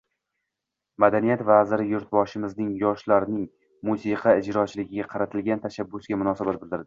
[1.03, 3.45] Madaniyat vaziri yurtboshimizning yoshlarning
[3.91, 6.79] musiqa ijrochiligiga qaratilgan tashabbusiga munosabat bildirdi